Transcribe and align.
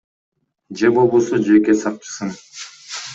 Же 0.79 0.87
болбосо 0.95 1.37
жеке 1.47 1.73
сакчысын. 1.83 2.29